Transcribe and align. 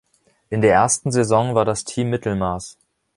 In 0.49 0.61
der 0.61 0.73
ersten 0.73 1.11
Saison 1.11 1.53
war 1.53 1.63
das 1.63 1.83
Team 1.83 2.09
Mittelmaß. 2.09 2.75